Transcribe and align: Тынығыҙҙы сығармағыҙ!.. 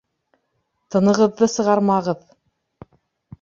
Тынығыҙҙы 0.95 1.49
сығармағыҙ!.. 1.57 2.25